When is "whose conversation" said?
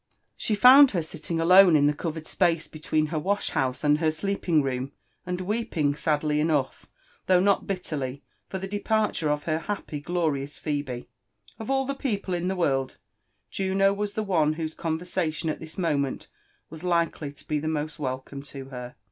14.53-15.51